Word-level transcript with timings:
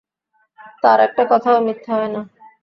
তাঁর 0.83 0.99
একটা 1.07 1.23
কথাও 1.31 1.57
মিথ্যে 1.65 1.89
হয় 1.93 2.09
না। 2.13 2.21